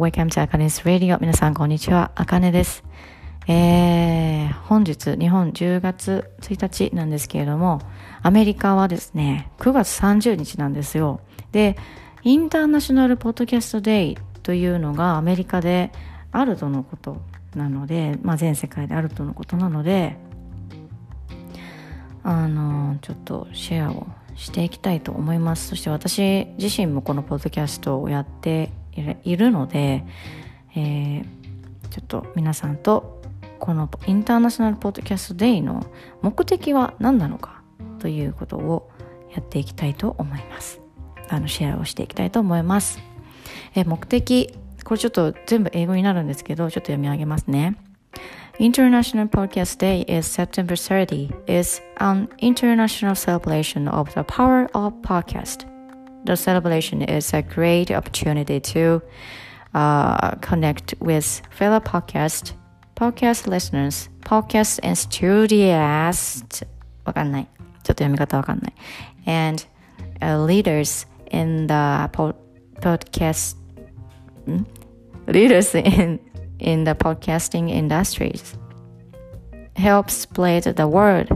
[0.00, 1.18] Welcome to Akane's Radio.
[1.20, 2.10] 皆さん、こんにちは。
[2.14, 2.82] あかねです。
[3.46, 7.82] えー、本日、日本10月1日なんですけれども、
[8.22, 11.20] アメリカはですね、9月30日なんですよ。
[11.52, 11.76] で、
[12.22, 15.92] インターナショナルポッドキャストデイというのがアメリカで
[16.32, 17.20] あるとのこと
[17.54, 20.16] なので、まあ、全世界であるとのことなので、
[22.22, 25.68] あの、ちょっとシェアをしていきたいと思います。
[25.68, 30.04] そして私自身もこのポッドキャストをやっているので、
[30.74, 31.24] えー、
[31.90, 33.20] ちょっと皆さんと
[33.58, 35.86] このインターナショナルポッドキャストデイの
[36.22, 37.62] 目的は何なのか
[37.98, 38.90] ということを
[39.34, 40.80] やっていきたいと思います。
[41.28, 42.98] あの、シェアをしていきたいと思います。
[43.74, 44.54] え目的、
[44.84, 47.76] これちょっと全部英語になるんですけど、ちょっと読み上げますね。
[48.58, 55.69] International Podcast Day is September 30 is an international celebration of the power of podcast.
[56.25, 59.01] The celebration is a great opportunity to
[59.73, 62.53] uh, connect with fellow podcast,
[62.95, 66.65] podcast listeners, podcast enthusiasts,
[67.05, 67.47] わかんない。
[67.83, 68.73] ちょっと読み方わかんない。
[69.25, 69.65] and
[70.21, 72.33] uh, leaders in the po
[72.81, 73.57] podcast,
[75.27, 76.19] leaders in
[76.59, 78.55] in the podcasting industries.
[79.75, 81.29] Help spread the word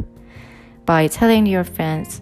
[0.85, 2.21] by telling your friends,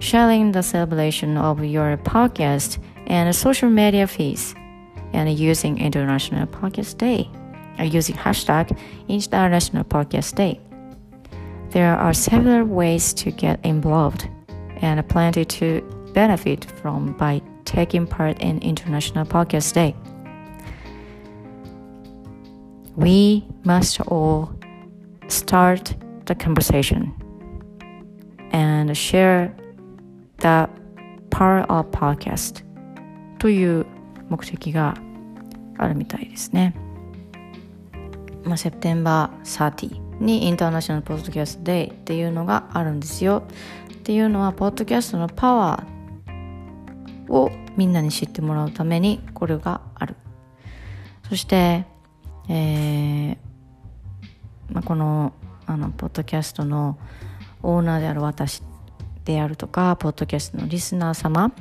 [0.00, 4.54] sharing the celebration of your podcast and social media feeds,
[5.12, 7.28] and using International Podcast Day,
[7.78, 8.76] using hashtag
[9.08, 10.60] International Podcast Day.
[11.70, 14.28] There are several ways to get involved
[14.80, 15.80] and plenty to
[16.14, 19.94] benefit from by taking part in International Podcast Day.
[22.96, 24.52] We must all
[25.28, 25.94] start
[26.26, 27.14] the conversation
[28.50, 29.54] and share
[30.40, 30.68] the
[31.30, 32.64] power of podcast
[33.38, 33.86] という
[34.28, 34.94] 目的が
[35.78, 36.74] あるみたいですね。
[38.44, 43.44] まあ、セプテンバー30にインターナショナルポッドキャストデイっていうのがあるんですよ。
[43.92, 50.16] っていうのは、ポッドキャストのパワーをみんなに知ってもらうためにこれがある。
[51.28, 51.86] そして、
[52.48, 53.36] えー
[54.72, 55.32] まあ、この
[55.66, 56.98] あのポッドキャストの
[57.62, 58.62] オーナーである私
[59.24, 61.52] であるとかポッドキャストのリスナー様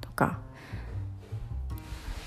[0.00, 0.38] とか。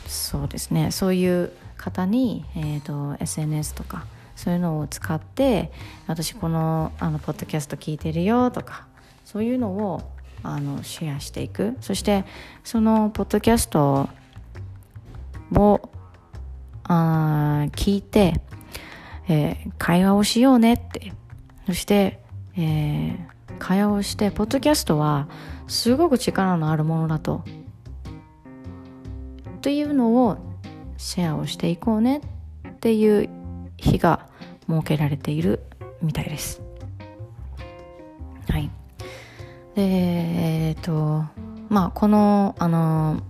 [0.08, 0.92] そうですね。
[0.92, 5.72] そういう方に、えーと、SNS とかそういうのを使って
[6.08, 8.88] 私このあのポッドキャスト聞いてるよとか
[9.26, 10.02] そういうのを
[10.44, 11.78] あのシェアしていく。
[11.82, 12.26] そして
[12.64, 14.10] そのポッドキャスト
[15.56, 15.90] を
[16.84, 18.42] あ聞いて、
[19.28, 21.14] えー、会話をしようねって。
[21.66, 22.20] そして、
[22.58, 23.18] えー、
[23.58, 25.28] 会話をしてポッドキャストは
[25.68, 27.44] すごく力のあるものだと
[29.62, 30.38] というのを
[30.98, 32.22] シェアをしていこうね
[32.68, 33.30] っていう
[33.78, 34.28] 日が
[34.70, 35.62] 設けられている
[36.02, 36.62] みたいです。
[38.50, 38.70] はい。
[39.76, 41.26] で、えっ、と、
[41.70, 43.22] まあ、この、あの、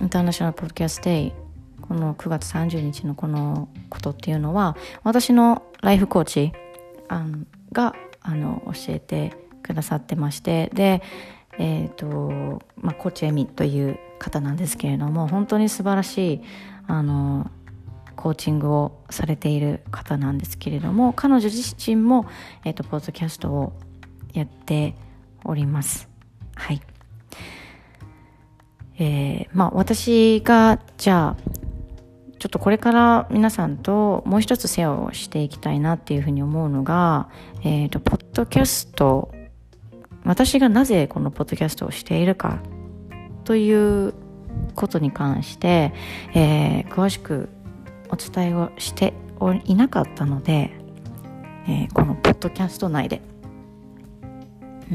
[0.00, 1.32] インターナショナルポッドキャストデイ
[1.80, 6.52] この9月30日のこのことっていうのは私のライフコーチ
[7.72, 11.02] があの教えてくださってましてで
[11.58, 16.42] えっ、ー、と、まあ、コーチエミという方なんですけれども本当に素晴らしい
[16.86, 17.50] あの
[18.16, 22.26] コーチングをされている方なんですけれども彼女自身も、
[22.64, 23.72] えーと、ポッドキャストを
[24.32, 24.94] やって
[25.44, 26.08] おります。
[26.54, 26.80] はい。
[28.98, 31.62] えー、まあ私がじゃあ
[32.42, 37.28] ちょっとこれから皆さんともう一つシェアをしていきたいなっていうふうに思うのが、
[37.62, 39.32] えっ、ー、と、ポッドキャスト、
[40.24, 42.60] 私がなぜこのポッドキャストをしているか
[43.44, 44.14] という
[44.74, 45.92] ことに関して、
[46.34, 47.48] えー、詳しく
[48.10, 49.14] お伝えをして
[49.64, 50.70] いなかったので、
[51.66, 53.22] えー、このポッドキャスト内で。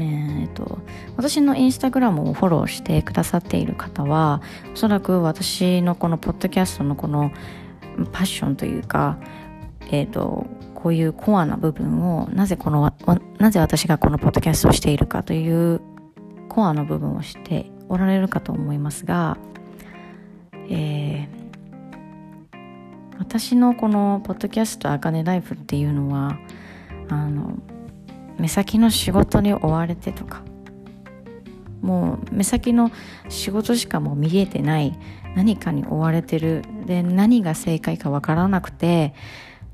[0.00, 0.78] ーと、
[1.16, 4.42] 私のインスタグラムをフォローしてくださっている方は
[4.72, 7.32] おそらく私のこのポッドキャストのこの
[8.12, 9.18] パッションというか、
[9.90, 10.46] えーと、
[10.78, 12.94] こういうコアな部分をなぜこの
[13.38, 15.80] なぜ私がこのポッドキャストをしているかという
[16.48, 19.38] コアの部分を知っておられるかと思いますが、
[20.70, 21.28] えー、
[23.18, 26.38] 私のこのポッドキャスト「あかねライフ」っていうのは
[27.08, 27.54] あの
[28.38, 30.42] 目先の仕事に追われてとか
[31.82, 32.92] もう目先の
[33.28, 34.96] 仕事しかもう見えてない
[35.34, 39.12] 何かに追われてるで何が正解かわからなくて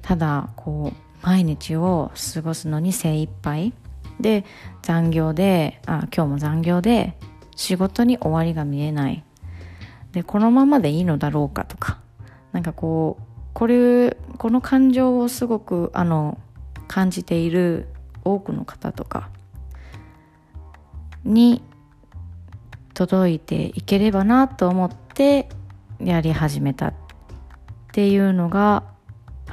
[0.05, 3.73] ただこう毎日を過ごすのに精一杯。
[4.21, 4.45] で
[4.83, 7.19] 残業であ今日も残業で
[7.56, 9.25] 仕事に終わりが見えない。
[10.12, 11.99] でこのままでいいのだろうかとか。
[12.53, 13.23] なんかこう
[13.55, 16.39] これこの感情をすごくあの
[16.87, 17.89] 感じている
[18.25, 19.31] 多くの方とか。
[21.25, 21.62] に
[22.93, 25.49] 届いていければなと思って
[25.99, 26.95] やり始めたっ
[27.93, 28.94] ていうのが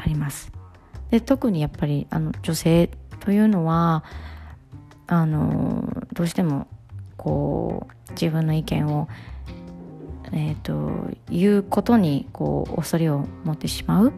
[0.01, 0.51] あります。
[1.11, 2.89] で特にやっぱりあの女性
[3.19, 4.03] というのは
[5.07, 6.67] あのどうしても
[7.17, 9.07] こう自分の意見を、
[10.31, 14.13] えーと、言うことにこう恐れを持ってしまう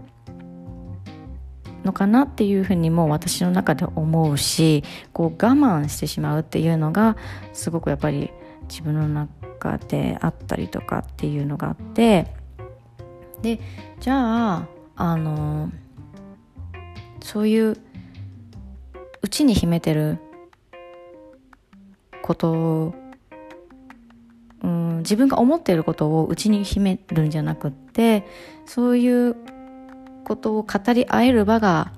[1.83, 7.18] のかなっていうふうにも私の中で思うしこう我慢してしまうっていうのが
[7.51, 8.31] すごくやっぱり
[8.69, 12.27] 自分の中であったりとかっていうのがあって
[13.41, 13.59] で
[14.00, 15.71] じゃああの
[17.21, 17.77] そういう
[19.21, 20.19] うちに秘めてる
[22.21, 22.95] ことを、
[24.61, 28.25] うん、自分が思っていることをうちに秘めるんじゃなくって
[28.65, 29.35] そういう
[30.25, 31.93] ことを語り合える場が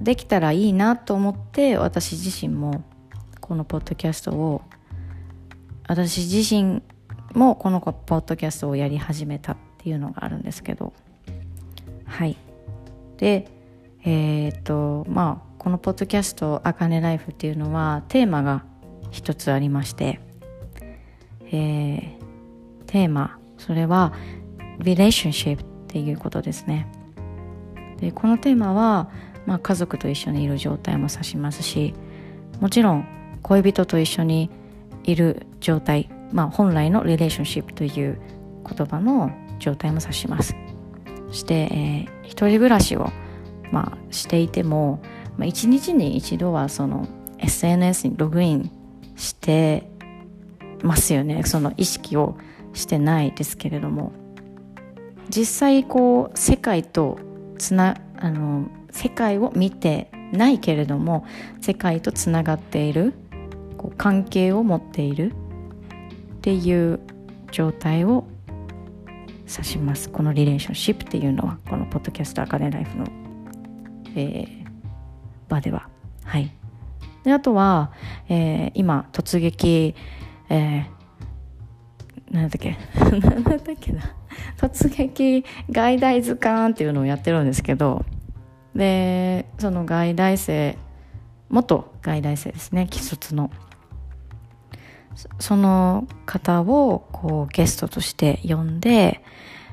[0.00, 2.84] できたらいいなと思って私自身も
[3.40, 4.62] このポッドキャストを
[5.88, 6.82] 私自身
[7.34, 10.92] もこのポッドキャストをやり始めたっていうのがあるんですけど。
[12.12, 12.36] はい。
[13.16, 13.48] で
[14.04, 18.64] えー、っとまあこのポッドキャスト「あかねライフ」っていうのはテーマが
[19.10, 20.20] 一つありまして、
[21.46, 22.10] えー、
[22.86, 24.12] テーマそれは
[24.80, 26.86] 「relationship」っていうことですね。
[27.98, 29.08] でこのテーマは、
[29.46, 31.94] まあ、家族と一緒にいる状態も指しますし
[32.60, 33.06] もちろん
[33.42, 34.50] 恋人と一緒に
[35.04, 38.20] いる状態、まあ、本来のリレーションシップという
[38.68, 39.30] 言葉の
[39.60, 40.56] 状態も指します。
[41.32, 43.10] して、えー、一人暮らしを、
[43.70, 45.02] まあ、していても、
[45.36, 47.08] まあ、一日に一度はその
[47.38, 48.70] SNS にログイン
[49.16, 49.88] して
[50.82, 51.42] ますよね。
[51.44, 52.36] その意識を
[52.72, 54.12] してないですけれども。
[55.28, 57.18] 実際こう世界と
[57.58, 61.24] つなあの世界を見てないけれども
[61.60, 63.14] 世界とつながっている
[63.78, 67.00] こう関係を持っているっていう
[67.50, 68.24] 状態を
[69.48, 70.08] 指します。
[70.10, 73.06] このリレーションシップっていうのはこのポッドキャストアカデライフの、
[74.14, 74.46] えー、
[75.48, 75.88] 場では。
[76.24, 76.50] はい。
[77.24, 77.92] であとは、
[78.28, 79.94] えー、今突撃、
[80.48, 82.76] えー、なんだっけ？
[83.20, 84.02] なんだっけな？
[84.56, 88.04] 突撃外大図鑑っていうのをやってるんですけど
[88.74, 90.78] でその外大生
[91.50, 92.88] 元外大生ですね。
[92.90, 93.50] 既卒の。
[95.38, 99.22] その方をこうゲストとして呼んで、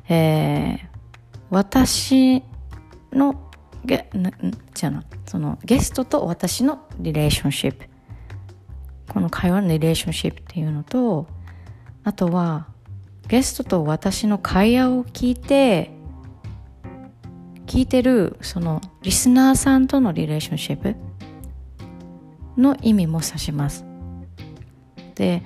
[0.09, 0.87] えー、
[1.49, 2.43] 私
[3.11, 3.49] の
[3.85, 4.31] ゲな
[4.73, 7.85] じゃあそのゲストと私のリレーションシップ。
[9.09, 11.27] この会話のリレーションシップっていうのと
[12.03, 12.67] あとは
[13.27, 15.91] ゲストと私の会話を聞いて
[17.65, 20.95] 聞いてるそのリスナーさんとのリレーションシップ
[22.55, 23.88] の意味も指します。
[25.19, 25.43] で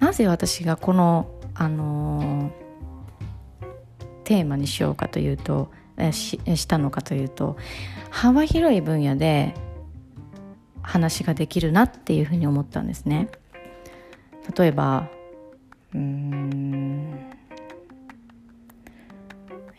[0.00, 2.50] なぜ私がこの、あのー、
[4.24, 5.70] テーマにしようかというと
[6.12, 7.56] ししたのかというと
[8.10, 9.54] 幅広い分野で
[10.82, 13.30] 話ができるなっていうふうに思ったんですね。
[14.58, 15.08] 例えば
[15.94, 17.14] うん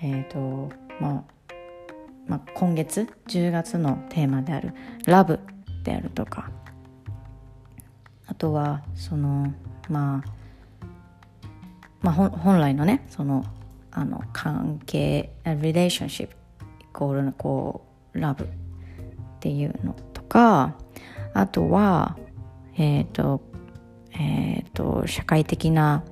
[0.02, 1.24] えっ、ー、とまあ
[2.28, 4.74] まあ、今月10月のテーマである
[5.06, 5.40] 「ラブ」
[5.86, 6.50] であるとか
[8.36, 9.54] あとはその
[9.88, 10.30] まあ
[12.02, 13.46] まあ本来のねその
[13.92, 18.48] あの関係 relationship イコールのこうラブっ
[19.40, 20.76] ていうのとか
[21.34, 22.18] あとは
[22.78, 23.42] えっ、ー、と
[24.12, 26.04] えっ、ー、と社会的な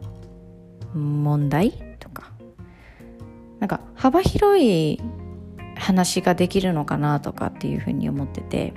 [0.93, 2.31] 問題とか。
[3.59, 5.01] なんか幅広い
[5.75, 8.73] 話ができるのかなとかっていうふうに思ってて。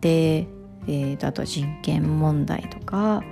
[0.00, 0.46] で
[0.86, 3.22] えーと、あと人権問題とか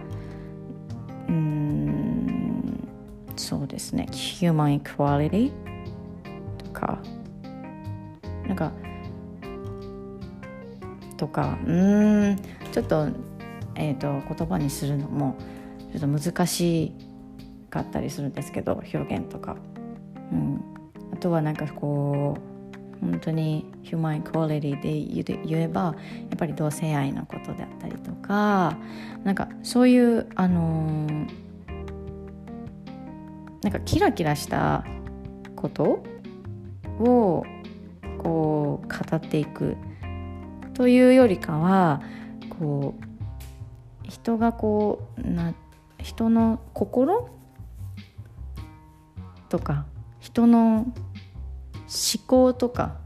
[1.28, 2.88] うん
[3.36, 4.06] そうですね。
[4.10, 5.50] human equality
[6.58, 6.98] とか
[8.46, 8.72] なんか
[11.16, 12.36] とかうん
[12.72, 13.08] ちょっと,、
[13.74, 15.36] えーと、と言葉にするのも
[15.92, 16.92] ちょっと難し
[17.68, 19.56] かったりするんですけど表現とか、
[20.32, 20.62] うん、
[21.12, 22.49] あとはなんかこう
[23.00, 25.94] 本当にヒューマンイクオリティで言えばや
[26.34, 28.76] っぱり同性愛のことであったりとか
[29.24, 31.28] なんかそういうあのー、
[33.62, 34.84] なんかキラキラした
[35.56, 36.02] こと
[36.98, 37.44] を
[38.18, 39.76] こう語っていく
[40.74, 42.02] というよりかは
[42.58, 45.54] こう人がこうな
[45.98, 47.28] 人の心
[49.48, 49.86] とか
[50.20, 50.86] 人の
[51.90, 52.96] 思考とか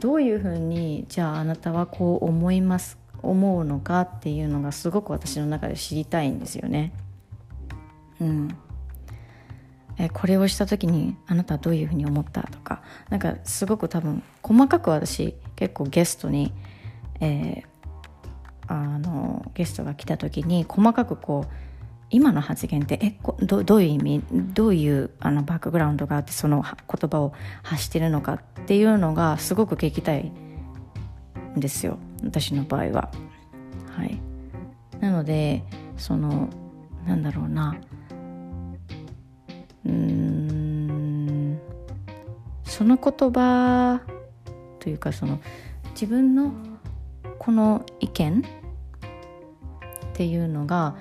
[0.00, 6.92] どういうふうにじゃああなたはこう思います思うのかっていうのがすごく私の中で知りたいんですよね。
[8.20, 8.48] うん、
[9.96, 16.52] えこれをした時にあなたはどういうふうに思ったとかなんかすごく多分細かく私結構ゲストに、
[17.20, 17.64] えー、
[18.66, 21.71] あのゲストが来た時に細かくこう
[22.12, 24.22] 今の発言ってえどどういう意味？
[24.52, 30.30] どういうあのバックグラウンドがあってその言葉を発してるのかっていうのがすごく聞きたい
[31.56, 33.10] んですよ私の場合は。
[33.96, 34.20] はい、
[35.00, 35.64] なので
[35.96, 36.50] その
[37.06, 37.76] なんだろうな。
[39.86, 41.58] うん。
[42.64, 44.00] その言葉
[44.80, 45.40] というかその
[45.92, 46.52] 自分の
[47.38, 48.44] この意見
[50.12, 50.96] っていうのが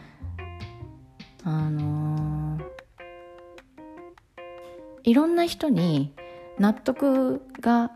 [1.43, 2.63] あのー、
[5.03, 6.13] いろんな人に
[6.59, 7.91] 納得が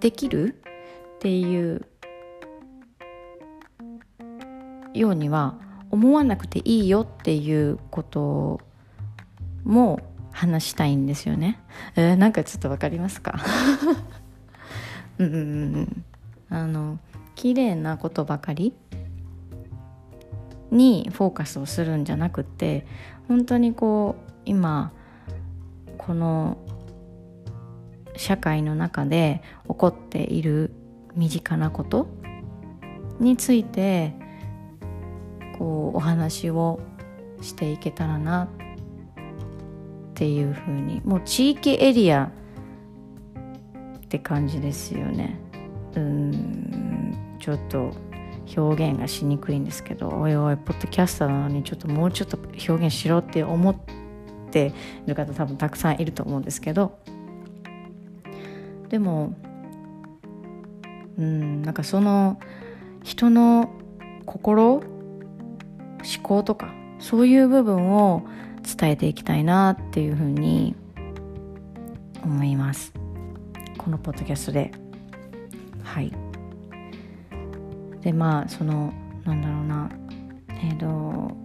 [0.00, 0.54] できる
[1.16, 1.86] っていう
[4.94, 5.58] ようには
[5.90, 8.60] 思わなくていいよっていうこと
[9.64, 10.00] も
[10.32, 11.60] 話したいんですよね。
[11.96, 13.40] えー、なんかちょっとわかりますか？
[15.18, 15.36] うんうんう
[15.80, 16.04] ん。
[16.48, 16.98] あの
[17.34, 18.72] 綺麗なことばかり。
[20.70, 22.86] にフォーカスをするんじゃなくて
[23.28, 24.92] 本当にこう今
[25.98, 26.58] この
[28.16, 30.72] 社会の中で起こっている
[31.14, 32.08] 身近なこと
[33.18, 34.14] について
[35.58, 36.80] こうお話を
[37.40, 38.48] していけたらなっ
[40.14, 42.30] ていうふうにもう地域エリア
[43.96, 45.38] って感じですよね。
[45.96, 47.92] うんちょっと
[48.56, 53.76] 表現がしにくいんですけどおいおいポッドキャスターなのにちょっともうちょっと表現しろって思っ
[54.50, 54.72] て
[55.06, 56.98] いる方多分たくさんいると思うんですけど。
[58.88, 59.34] でも
[61.16, 62.40] うんなんかその
[63.04, 63.70] 人の
[64.26, 64.84] 心思
[66.22, 68.24] 考とかそういう部分を
[68.62, 70.74] 伝えていきたいなっていうふうに
[72.22, 72.92] 思います。
[73.78, 74.72] このポッドキャストで。
[75.82, 76.29] はい。
[78.02, 78.92] でまあその
[79.24, 79.90] なんだろうな
[80.62, 81.36] えっ、ー、と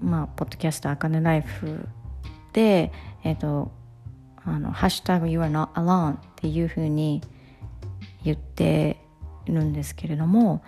[0.00, 1.86] まあポッドキャストあかねライフ
[2.52, 2.92] で
[3.24, 3.72] えっ、ー、と
[4.44, 7.20] あの「ハッシュタグ You are not alone」っていうふうに
[8.24, 8.98] 言って
[9.46, 10.62] るんですけれども、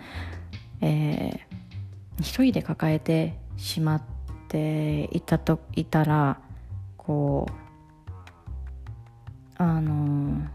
[0.81, 4.01] えー、一人で抱えてしまっ
[4.47, 6.39] ていたといたら
[6.97, 7.53] こう
[9.57, 10.47] あの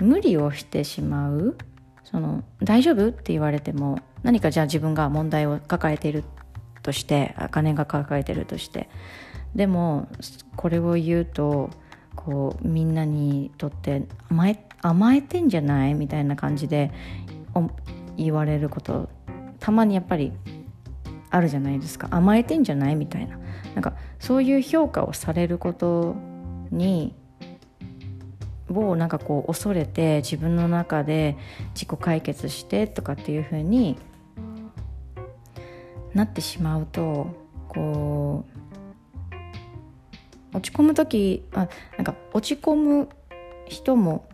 [0.00, 1.56] 無理をしてしまう
[2.16, 3.08] その大丈夫？
[3.08, 6.24] って言われても何かじゃあ自分が問題を抱えている
[6.82, 8.88] として金が抱えてるとして。
[9.54, 10.08] でも
[10.56, 11.68] これを言うと
[12.14, 15.92] こうみんなにとって甘え甘えてんじゃない？
[15.92, 16.90] みたいな感じで
[18.16, 19.10] 言われること
[19.60, 20.32] たまにやっぱり
[21.28, 22.08] あるじゃないですか。
[22.10, 22.96] 甘えてんじゃない？
[22.96, 23.38] みたいな。
[23.74, 26.16] なんかそういう評価をされること
[26.70, 27.14] に
[28.70, 31.36] をなんかこう恐れて自分の中で
[31.74, 33.98] 自己解決してとかっていう風に
[36.14, 37.28] なってしまうと
[37.68, 38.56] こう
[40.56, 43.08] 落ち込む時あなんか落ち込む
[43.66, 44.28] 人も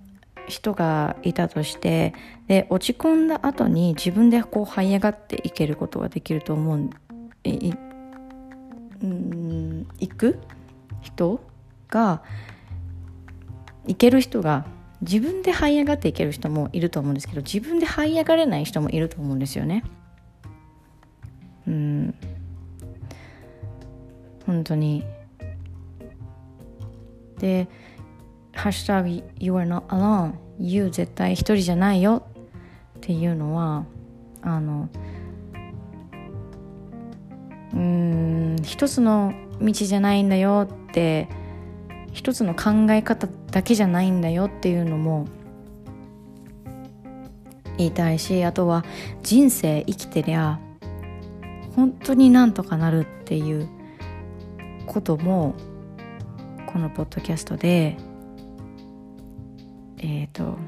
[0.46, 2.14] 人がいたとして
[2.46, 6.90] で落ち込んだ後に自分でこう這い上がっていけることができると思う
[7.44, 7.72] い
[9.02, 10.38] うん行く
[11.00, 11.40] 人
[11.88, 12.22] が
[13.86, 14.66] いける人が
[15.00, 19.84] 自分で這い上がっていける人もいると思うんですけど自分で這い上がれない人もいると思うんですよね。
[21.66, 22.14] うん。
[24.46, 25.04] 本当に。
[27.38, 27.68] で
[28.54, 32.22] 「ハッシュタグ You are not alone」「You 絶対一人じゃないよ」
[32.98, 33.84] っていうのは
[34.42, 34.88] あの
[37.74, 41.28] うん一つの道じゃないんだよって
[42.12, 45.28] 一つの考え方だけじゃないんだよっていうのも
[47.78, 48.84] 言いたいしあとは
[49.22, 50.58] 人生生きてりゃ
[51.76, 53.68] 本当になんとかなるっていう
[54.86, 55.54] ことも
[56.66, 57.96] このポッドキャストで
[59.98, 60.58] えっ、ー、と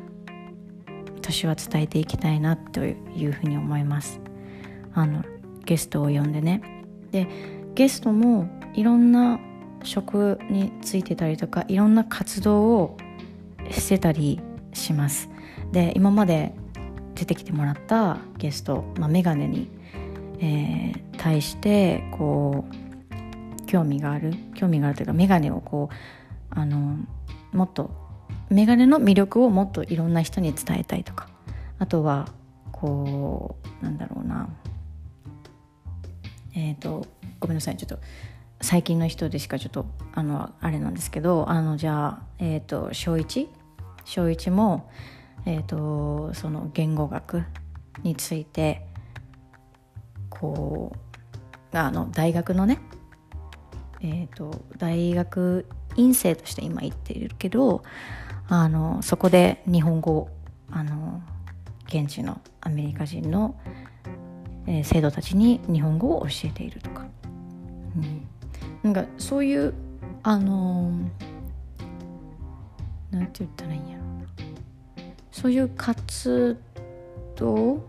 [1.17, 4.21] 私は伝えていきたいなというふうに思います。
[4.93, 5.25] あの
[5.65, 6.85] ゲストを呼んでね。
[7.11, 7.27] で
[7.75, 9.41] ゲストもいろんな
[9.85, 12.97] 職についてたりとかいろんな活動を
[13.71, 14.41] してたり
[14.73, 15.29] します。
[15.73, 16.55] で今まで
[17.15, 19.69] 出てきてもらったゲスト、まあ、メガネに、
[20.41, 25.95] えー、対してこう興味がある興味があるというかメガネをこう
[26.51, 26.97] あの
[27.53, 27.91] もっと
[28.51, 31.29] メガネの魅力をもっといろんな人に伝えたいとか
[31.79, 32.29] あとは
[32.73, 34.49] こうなんだろうな。
[36.57, 37.07] えっ、ー、と
[37.41, 37.99] ごめんなさいちょっと
[38.65, 43.49] 最近の人でしかちょっとあのあれなんですけどあのじゃあえっ、ー、と小1
[44.05, 44.91] 小1も
[45.47, 47.45] えっ、ー、とその言語学
[48.03, 48.87] について
[50.31, 50.97] こ
[51.73, 52.81] うあの大学のね
[54.07, 55.67] えーと、大学
[55.97, 57.83] 院生として今行っているけど
[58.49, 60.29] あのそこで日本語
[60.71, 61.23] あの
[61.87, 63.59] 現地のアメリカ人の、
[64.67, 67.07] えー、生徒たちに日本語を教えているとか、
[67.97, 68.24] うん、
[68.85, 69.75] なんかそういう
[70.23, 70.93] あの
[73.11, 74.05] なんて言ったらいいんやろ。
[75.33, 76.57] そういう活
[77.35, 77.83] 動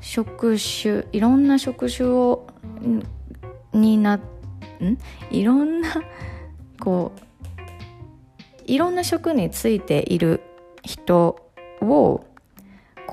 [0.00, 2.46] 職種いろんな職種を
[3.72, 4.20] になっ
[4.82, 4.98] ん？
[5.30, 5.88] いろんな
[6.80, 7.20] こう
[8.66, 10.40] いろんな職についている
[10.82, 11.36] 人
[11.80, 12.24] を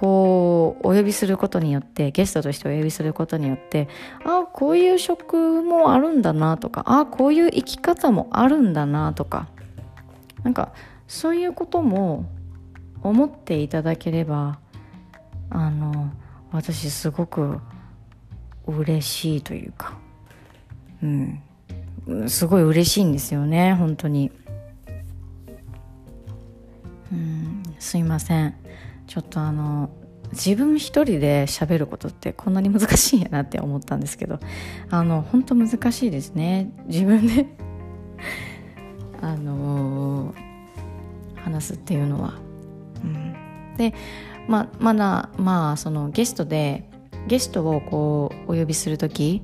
[0.02, 3.88] こうお呼びすることによってゲストとしてお呼びすることによって
[4.26, 9.48] ああこういう職もあるんだなとかあこういう生き方もあるんだなとか
[10.42, 10.74] なんか
[11.08, 12.26] そういうことも
[13.04, 14.58] 思っていただければ
[15.52, 16.12] あの
[16.52, 17.60] 私すごく
[18.66, 20.00] 嬉しいというか
[21.04, 21.44] うん。
[22.28, 24.32] すごい嬉しいんですよね本当に。
[27.12, 27.62] うん。
[27.78, 28.56] すいません。
[29.12, 29.90] ちょっとあの
[30.32, 34.40] 自分一人で喋ることってこんなに難しいんやなって思ったんですけど
[34.90, 36.72] あの本当難しいですね。
[36.86, 37.46] 自分で
[39.20, 40.34] あの
[41.36, 42.36] 話すっていうのは、
[43.04, 43.94] うん、で
[44.48, 46.90] ままだまあそのゲストで
[47.28, 49.44] ゲストをこうお呼びする時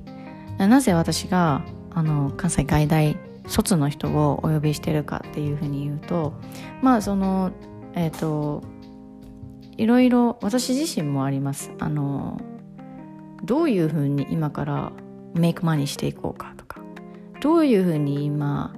[0.56, 6.32] なぜ私があの関西外大卒の人をお呼びしてるかっていうふうに言うと
[6.80, 7.50] まあその
[7.94, 8.77] えっ、ー、と
[9.78, 11.70] いろいろ私自身もあります。
[11.78, 12.40] あの
[13.44, 14.92] どういうふうに今から
[15.34, 16.80] メイクマネーしていこうかとか
[17.40, 18.74] どういうふうに今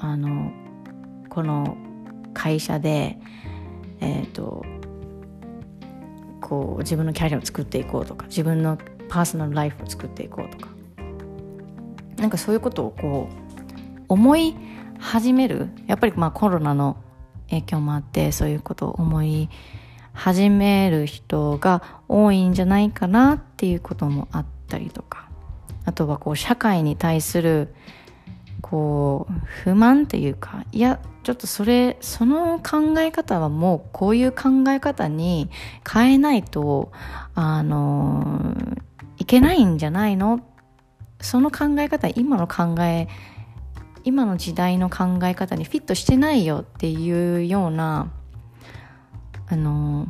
[0.00, 0.52] あの
[1.28, 1.76] この
[2.34, 3.18] 会社で
[4.00, 4.64] えっ、ー、と
[6.40, 8.76] こう自分のキャリアを作っていこうとか自分の
[9.08, 10.72] パーソナルライフを作っていこうとか
[12.16, 14.56] なんかそういうことをこう思い
[14.98, 15.68] 始める。
[15.86, 16.96] やっぱりまあコロナの
[17.48, 19.48] 影響もあってそういうことを思い
[20.20, 25.28] 始める人が多いんじゃないかなっていうこともあったりとか。
[25.86, 27.74] あとはこう社会に対する
[28.60, 35.48] こう不満っていうかいやちょっとそれその考え方はもうこういう考え方に
[35.90, 36.92] 変えないと
[37.34, 38.54] あの
[39.16, 40.40] いけないんじゃないの？
[41.20, 43.08] その考え方今の考え
[44.04, 48.12] 今の時代の考え方にフィットしてないよっていうような
[49.50, 50.06] あの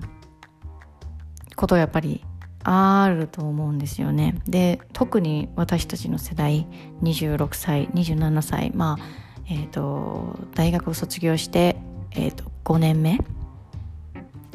[1.57, 2.24] ことやっぱり
[2.62, 4.40] あると思うんですよね。
[4.46, 6.66] で特に私たちの世代
[7.03, 9.05] 26歳27歳まあ
[9.48, 11.76] えっ、ー、と大学を卒業して、
[12.12, 13.18] えーと、と5年目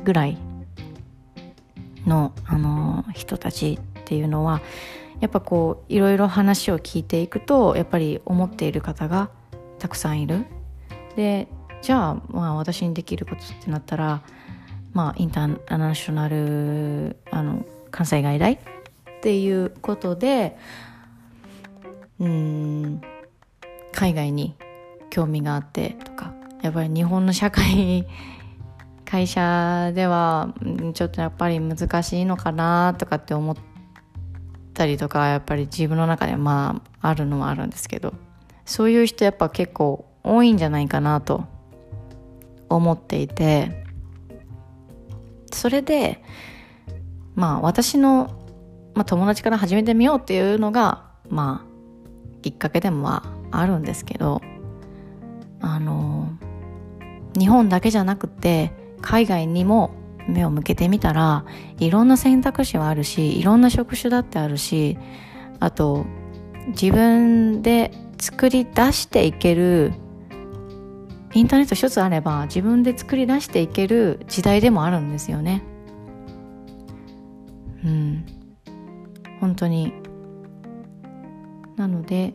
[0.03, 0.37] ぐらい
[2.05, 4.61] の、あの人たちっていうのは
[5.19, 9.29] やっぱこういろいろ話を聞いていくとやっぱり思っている方が
[9.79, 10.45] たくさんいる
[11.15, 11.47] で
[11.81, 14.21] じゃあまあ私にできることってなったら
[14.95, 18.59] まあインターナショナルあの関西外来っ
[19.21, 20.57] ていうことで
[22.19, 23.01] うん
[23.91, 24.55] 海外に
[25.09, 28.07] 興味があってとかやっぱり日本の社会
[29.03, 30.53] 会社では
[30.93, 33.55] ちょっとやっぱり難しいのかなとかって思っ
[34.73, 38.13] たりとかやっぱり自分の中でまああるのはあるんですけど
[38.63, 41.43] そういう人やっぱ結構多いんじゃないかなと
[42.69, 43.84] 思っていて
[45.55, 46.21] それで
[47.33, 48.43] まあ私の、
[48.93, 54.41] まあ、友達から始めてみようっていうのがまあきっかけでもまああるんですけど
[55.61, 56.29] あの
[57.37, 59.91] 日本だけじゃなくて海外にも
[60.27, 61.45] 目を向けてみたら
[61.79, 64.97] いろんな選択肢はあるしいろんな職種だってあるし
[65.59, 66.05] あと
[66.67, 69.93] 自分で作り出していける
[71.35, 75.61] インターネット一つあれば自分で作り出していける時代でもあるんですよね。
[77.83, 78.25] うん。
[79.41, 79.93] 本当に。
[81.75, 82.33] なので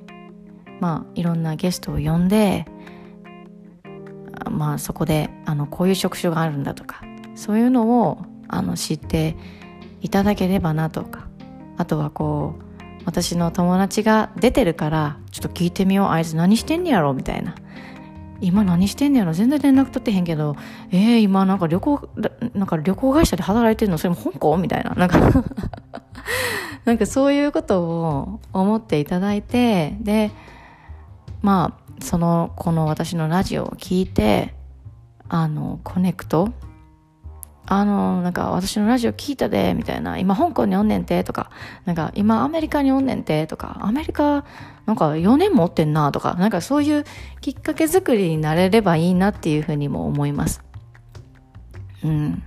[0.80, 2.66] まあいろんなゲストを呼んで
[4.50, 7.02] まあそこであのこういう職種があるんだとか
[7.34, 9.34] そういうのをあの知って
[10.02, 11.26] いただければなとか
[11.78, 12.62] あとはこう
[13.06, 16.08] 私の友達が出てるからちょっと聞いてみよう。
[16.08, 17.14] あいつ何してんねやろ？
[17.14, 17.54] みたいな。
[18.40, 19.32] 今何してんねやろ？
[19.32, 20.56] 全然連絡取ってへんけど、
[20.90, 22.08] えー、今なんか旅行、
[22.54, 23.98] なんか旅行会社で働いてるの？
[23.98, 24.94] それも香港みたいな。
[24.94, 25.18] なんか
[26.84, 30.30] なんかそういうことを思っていただいて、で、
[31.42, 34.54] まあ、その、この私のラジオを聞いて、
[35.28, 36.50] あの、コネクト
[37.72, 41.52] あの、なんか私のラジオ聞いたで、みたいな、今香港におんねんて、とか、
[41.84, 44.44] なんか今アメリカにおんねんて、とか、アメリカ
[44.86, 47.04] なんか4年もおってんな、とか、なんかそういう
[47.40, 50.64] きっかけ作りになれればいいなっていうふうにも思います。
[52.02, 52.42] うん。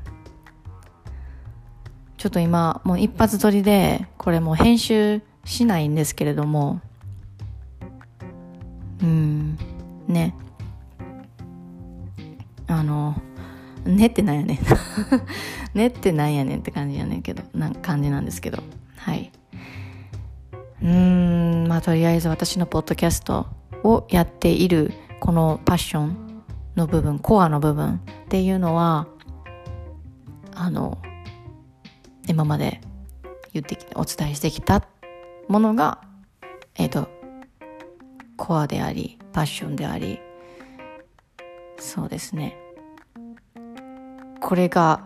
[2.18, 6.82] ちょっと今、もう一発撮りで、これもう編集しないんですけれども、
[9.02, 9.58] うん、
[10.10, 10.36] ね。
[12.68, 13.16] あの、
[13.86, 14.60] ねってなんやねん。
[15.78, 18.62] ねってなんやねんって感じやねんけど、な感じなんですけど。
[18.98, 19.32] はい。
[20.82, 23.48] うーん、まあとりあえず私のポッドキャスト
[23.84, 26.44] をやっているこのパッション
[26.76, 29.08] の部分、コアの部分っていうのは、
[30.56, 30.98] あの、
[32.28, 32.82] 今まで
[33.54, 34.88] 言ってきて、お伝えしてきた
[35.48, 36.02] ものが、
[36.76, 37.10] えっ、ー、と、
[38.38, 40.20] コアであり、パッションであり、
[41.78, 42.58] そうですね。
[44.44, 45.00] これが、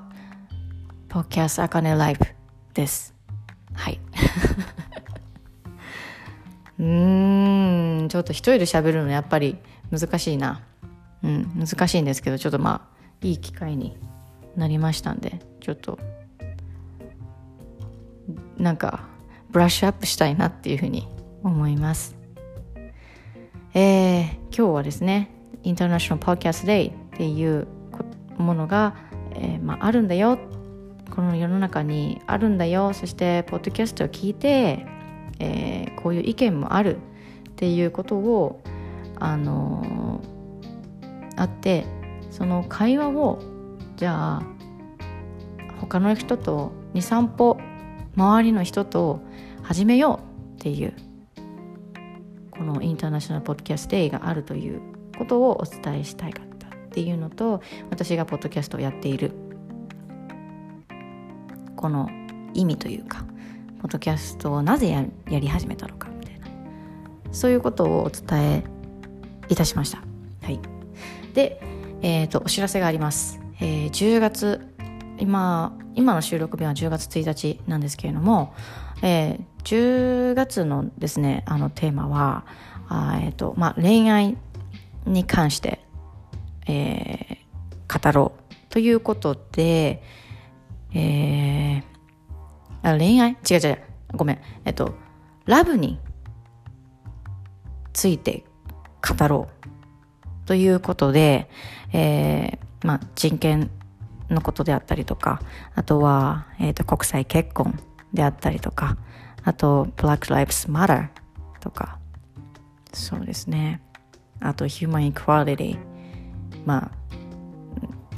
[1.09, 2.25] ポッキャスアカネライブ
[2.73, 3.13] です。
[3.71, 3.99] はい。
[6.79, 9.59] うーん、ちょっと一人で喋るのやっぱり
[9.91, 10.63] 難しいな。
[11.21, 13.95] うん、難しいんですけど、ちょっとまあ、いい機会に
[14.55, 15.99] なりましたんで、ちょっと、
[18.57, 19.01] なんか、
[19.51, 21.07] ブラッシュアップしたいなっていうふうに
[21.43, 22.15] 思います。
[23.75, 25.29] えー、今日はですね、
[25.61, 27.67] インターナショナル・ポッキャスト・デイっていう
[28.39, 29.05] ものが
[29.37, 30.39] えー、まあ、あるんだよ。
[31.11, 32.93] この世の中にあるんだよ。
[32.93, 34.85] そしてポッドキャストを聞いて、
[35.39, 36.99] えー、こういう意見もあるっ
[37.55, 38.61] ていうことを
[39.19, 41.85] あのー、あって
[42.31, 43.39] その会話を
[43.95, 44.43] じゃあ
[45.81, 47.57] 他の人と23歩
[48.15, 49.21] 周りの人と
[49.63, 50.19] 始めよ
[50.55, 50.93] うっていう
[52.51, 54.81] このインターナショナルポッドキャストデイがあるという
[55.17, 56.56] ことをお伝えしたいかと。
[56.97, 59.31] っていうのと私がポッドキャストをやっている
[61.75, 62.09] この
[62.55, 63.23] 意味というか
[63.83, 66.47] ポッドキャストをなぜややり始めたのかみたいな
[67.31, 68.63] そういうことをお伝え
[69.49, 69.99] いたしました。
[70.41, 70.59] はい、
[71.35, 71.61] で、
[72.01, 73.39] えーと、お知らせがあります。
[73.61, 74.67] えー、10月
[75.19, 78.55] 今今の収録日は10月1日なんですけれども、
[79.03, 82.47] えー、10月のですねあのテーマは
[82.89, 84.35] あ、えーとまあ、恋愛
[85.05, 85.86] に関して
[86.67, 90.03] えー、語ろうということで、
[90.93, 91.83] えー、
[92.83, 93.31] あ恋愛？
[93.49, 93.79] 違う違う
[94.13, 94.39] ごめん。
[94.65, 94.93] えっと
[95.45, 95.99] ラブに
[97.93, 98.43] ついて
[99.01, 99.67] 語ろう
[100.45, 101.49] ということで、
[101.93, 103.69] えー、まあ人権
[104.29, 105.41] のことであったりとか
[105.73, 107.79] あとは、えーと、国際結婚
[108.13, 108.97] であったりとか
[109.43, 111.09] あと Black Lives Matter
[111.59, 111.97] とか。
[112.93, 113.81] そうですね。
[114.39, 115.77] あと Human Equality
[116.67, 116.91] まあ、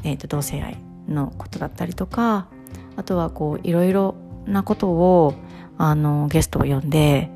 [0.03, 0.75] えー、と同性愛
[1.07, 2.47] のことだったりとか
[2.95, 4.15] あとはこういろいろ
[4.47, 5.35] なことを
[5.77, 7.29] あのゲストを呼んで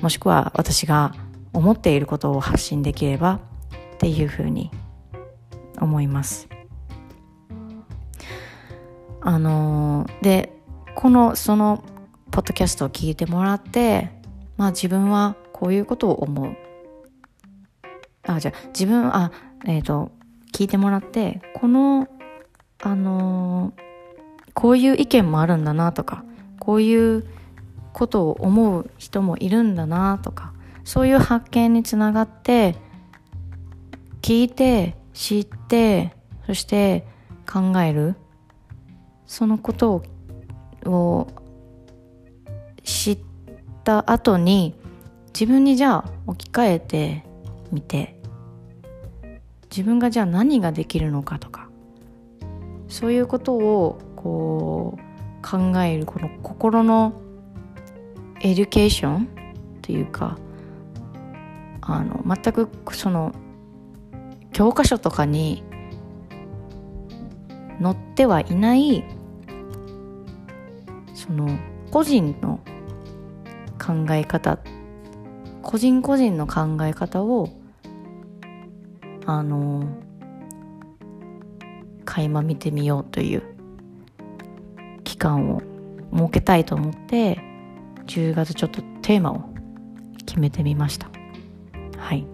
[0.00, 1.14] もしくは私が
[1.52, 4.70] 思っていることを発信できればっていうふうに
[5.78, 6.48] 思います。
[9.20, 10.52] あので
[10.94, 11.84] このその
[12.30, 14.10] ポッドキャストを聞いてもらって
[14.56, 16.56] まあ自分はこういうことを思う
[18.22, 19.32] あじゃあ自分あ
[19.66, 20.15] えっ、ー、と
[20.56, 22.08] 聞いてもらってこの
[22.82, 26.24] あのー、こういう意見もあるんだなとか
[26.58, 27.26] こういう
[27.92, 32.74] ことを思う人もいるんだなとかそういう発見につながって
[34.22, 36.14] 聞いて知って
[36.46, 37.06] そして
[37.46, 38.16] 考える。
[39.26, 40.02] そのこと
[40.84, 41.26] を
[42.82, 43.18] 知っ
[43.84, 44.74] た後に
[45.38, 47.24] 自分にじゃあ置き換えて
[47.72, 48.15] みて
[49.76, 51.68] 自分がじゃあ何ができるのかとか
[52.88, 57.20] そういうことをこう考えるこの心の
[58.40, 59.28] education
[59.82, 60.38] というか
[61.82, 63.34] あの全くその
[64.54, 65.62] 教科書とかに
[67.82, 69.04] 載ってはいない
[71.12, 71.58] その
[71.90, 72.60] 個人の
[73.78, 74.58] 考え方
[75.60, 77.50] 個人個人の考え方を
[79.26, 79.84] あの
[82.04, 83.42] 垣間見てみようという
[85.04, 85.62] 期間を
[86.12, 87.38] 設けたいと思って
[88.06, 89.42] 10月ちょっとテーマを
[90.24, 91.10] 決めてみました
[91.98, 92.26] はい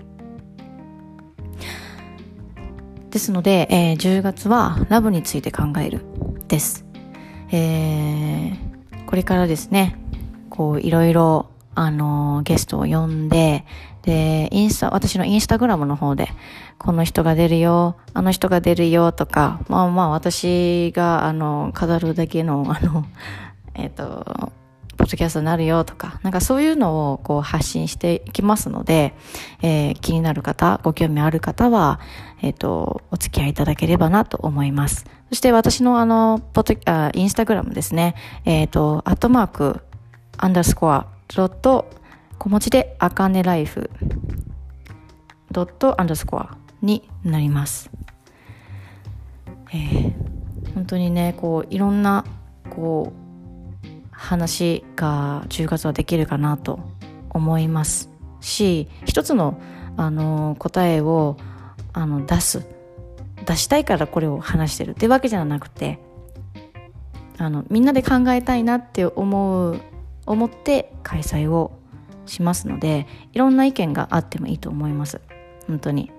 [3.12, 6.00] ですので、えー、10月はラブについて考える
[6.48, 6.86] です。
[7.50, 9.98] えー、これからですね、
[10.48, 13.66] こういろいろあのゲストを呼んで、
[14.02, 16.28] で、インスタ、私のインスタグラムの方で、
[16.78, 23.04] この人が出るよ、あの人が出るよとか、まあまあ私が、あの、飾るだけの、あの、
[23.74, 24.52] えっ、ー、と、
[24.96, 29.14] ポッドキャストになるよとか、なんかそういうのをこう発信していきますので、
[29.62, 32.00] えー、気になる方、ご興味ある方は、
[32.40, 35.06] えっ、ー、と、お付き合いいただければなと思います。
[35.30, 39.80] そして私のあの、ポッドあインスタグラムですね、えっ、ー、と、アットマーク、
[40.36, 41.88] アンダースコア、ドット、
[42.42, 43.88] 小文字で、あかねライフ、
[45.52, 47.88] ドット、アンダースコアになります。
[49.72, 52.24] えー、本当にね、こう、いろんな、
[52.68, 56.80] こう、話が10月はできるかなと
[57.30, 59.60] 思いますし一つの
[59.96, 61.36] あの答えを
[61.92, 62.64] あの出す
[63.44, 65.98] 出したいからこれを話してるってわけじゃなくて
[67.38, 69.80] あのみんなで考えたいなって思う
[70.24, 71.81] 思って開催を
[72.26, 75.20] しますのでいろんな意見があってもいいと思います
[75.66, 76.10] 本当に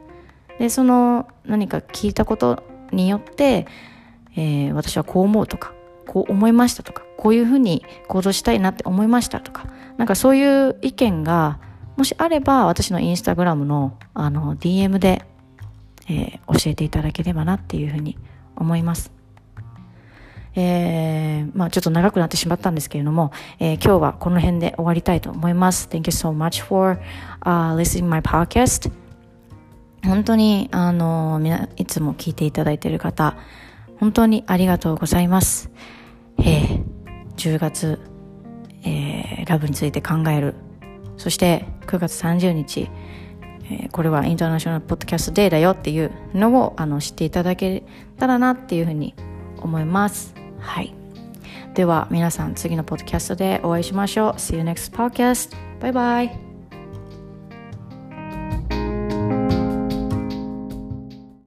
[0.60, 3.68] でその何か聞いたことによって、
[4.36, 5.74] えー、私はこう思うとか
[6.06, 9.66] こう思いましたとか、こういうふうに行動したいなって思いましたとか、
[9.98, 11.60] なんかそういう意見が、
[11.98, 15.26] もしあれば私のインスタグラムのあの DM で、
[16.10, 18.18] えー、教えていただければなっていうふうに
[18.56, 19.12] 思います。
[20.56, 25.88] えー、まあちょっと長くなってしまったんですけれども、えー、今日はこの辺で終わりたいと思います。
[25.89, 27.00] Thank you so much for、
[27.42, 28.92] uh, listening my podcast.
[30.06, 33.38] 本当に、あの、みないつも聞いていただいている方、
[34.00, 35.72] 本当にありがとうございます。
[36.39, 36.84] えー、
[37.38, 38.00] 10月、
[38.84, 40.56] えー、ラブについて考える。
[41.18, 42.89] そして9月30日、
[43.66, 47.84] えー、これはインターナショナルポッドキャストデーだよっていうのをあの知っていただけ
[48.18, 49.16] たらなっていうふうに
[49.62, 50.42] 思います。
[50.63, 50.93] はい。
[51.73, 54.34] では皆さん次のポッドキャストでお会いしましょう。
[54.34, 55.56] See you next podcast.
[55.80, 56.42] Bye bye.